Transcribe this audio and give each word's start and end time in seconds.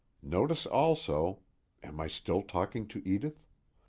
__Notice 0.27 0.65
also 0.65 1.41
(am 1.83 1.99
I 1.99 2.07
still 2.07 2.41
talking 2.41 2.87
to 2.87 3.07
Edith?) 3.07 3.35